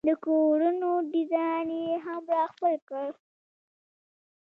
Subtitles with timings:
[0.07, 3.11] د کورونو ډیزاین یې هم را خپل کړل.